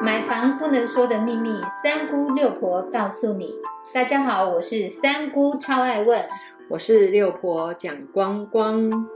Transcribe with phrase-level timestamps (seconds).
[0.00, 3.56] 买房不能说的秘密，三姑六婆告诉你。
[3.92, 6.24] 大家好，我是三姑，超爱问。
[6.70, 9.08] 我是六婆蒋光光。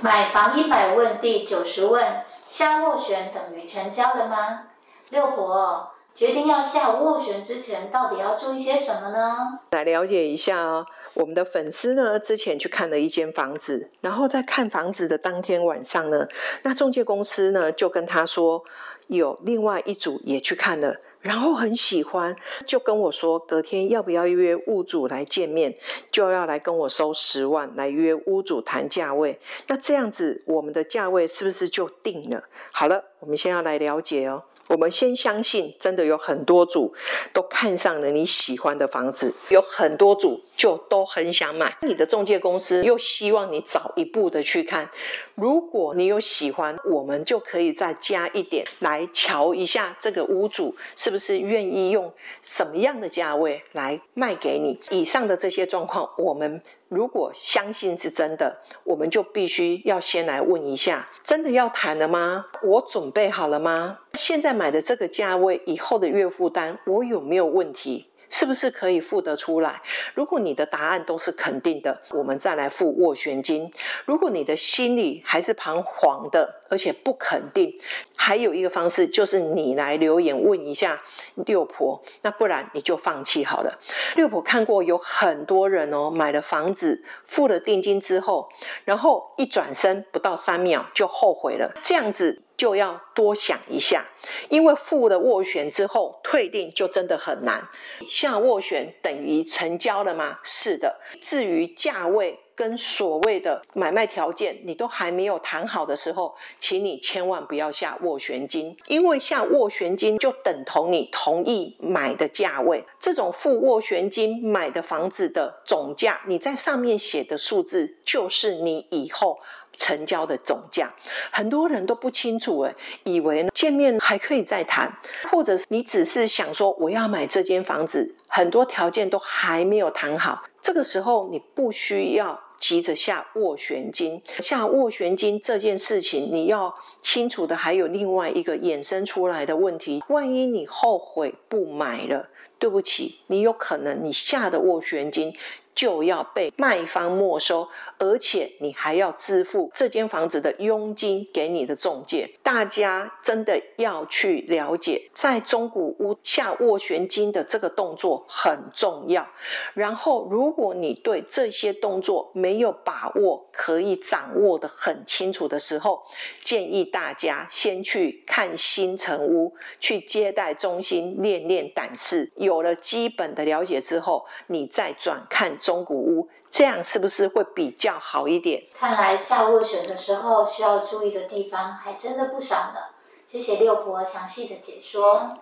[0.00, 2.04] 买房一百问第九十问：
[2.48, 4.62] 下斡旋等于成交了吗？
[5.10, 9.60] 六婆决定要下斡旋之前，到底要注意些什么呢？
[9.70, 10.84] 来了解一下哦。
[11.14, 16.28] 我们的粉丝呢，之前去看了一间房子，然后在看房子的当天晚上呢，
[16.62, 18.64] 那中介公司呢就跟他说，
[19.08, 25.74] 有另外一组也去看了，然后很喜欢，就跟我说隔天要不要约屋主来见面，
[26.12, 29.38] 就要来跟我收十万来约屋主谈价位。
[29.66, 32.44] 那这样子，我们的价位是不是就定了？
[32.72, 34.44] 好了，我们先要来了解哦。
[34.70, 36.94] 我们先相信，真的有很多组
[37.32, 41.76] 都看上了你喜欢的房子，有很多组就都很想买。
[41.82, 44.88] 你的中介公司又希望你早一步的去看。
[45.34, 54.78] 如果你有喜欢，我们就可以再加一点来瞧一下这个屋主是不是愿意用什么样的价位来卖给你。
[54.90, 56.62] 以上的这些状况，我们。
[56.90, 62.46] 如果相信是真的，我们就必须要先来问一下：真的要谈了吗？
[62.64, 63.96] 我准备好了吗？
[64.20, 68.06] 现在买的这个价位，以后的月负担，我有没有问题？
[68.28, 69.80] 是不是可以付得出来？
[70.14, 73.72] 如果你的答案都是肯定的，我们再来付斡旋金。
[74.04, 77.74] 如果你的心里还是彷徨的，而且不肯定，
[78.22, 81.00] 还有一个方式就是你来留言问一下
[81.46, 83.78] 六婆，那不然你就放弃好了。
[84.14, 88.50] 六婆看过有很多人哦，买了房子付了定金之后，
[88.84, 92.42] 然后一转身不到三秒就后悔了，这样子。
[92.60, 94.04] 就要多想一下，
[94.50, 97.66] 因为付了斡旋之后退定就真的很难。
[98.06, 100.38] 下斡旋等于成交了吗？
[100.42, 101.00] 是的。
[101.22, 112.84] 至于价位跟所谓的买卖条件，你都还没有谈好的时候，请你千万不要下斡旋金，因为下斡旋金就等同你同意买的价位。
[113.00, 119.38] 这种付斡旋金买的房子的总价，你在上面写的数字就是你以后。
[119.78, 120.92] 成交的总价，
[121.30, 124.94] 很多人都不清楚诶，以为见面还可以再谈，
[125.30, 134.22] 或者你只是想说我要买这间房子，很多条件都还没有谈好，这个时候你不需要急着下斡旋金。
[134.38, 136.72] 下斡旋金这件事情，你要
[137.02, 142.28] 清楚的还有另外一个衍生出来的问题，万一你后悔不买了，
[142.60, 145.34] 对不起，你有可能你下的斡旋金。
[145.80, 152.28] 就要被卖方没收，而且你还要支付这间房子的佣金给你的中介。
[152.42, 159.26] 大家真的要去了解，在中古屋下斡旋金的这个动作很重要。
[159.72, 166.02] 然后，如果你对这些动作没有把握，可以掌握的很清楚的时候，
[166.44, 172.30] 建议大家先去看新城屋，去接待中心练练胆识。
[172.36, 175.58] 有了基本的了解之后，你再转看。
[175.69, 178.64] 中古屋，这样是不是会比较好一点？
[178.74, 182.80] 看来下斡旋的时候需要注意的地方还真的不少呢。
[183.28, 185.34] 谢谢六婆详细的解说，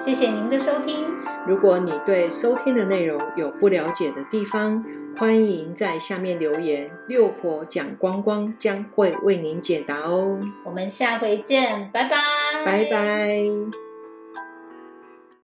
[0.00, 1.06] 谢谢您的收听。
[1.46, 4.84] 如果你对收听的内容有不了解的地方，
[5.18, 10.38] 欢迎在下面留言，六婆讲光光将会为您解答哦。
[10.64, 13.81] 我们下回见，拜拜，拜拜。